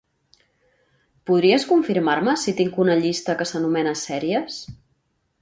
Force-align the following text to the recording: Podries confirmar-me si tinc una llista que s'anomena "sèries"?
Podries 1.29 1.65
confirmar-me 1.73 2.35
si 2.45 2.55
tinc 2.63 2.81
una 2.85 2.97
llista 3.03 3.37
que 3.43 3.49
s'anomena 3.51 3.95
"sèries"? 4.07 4.59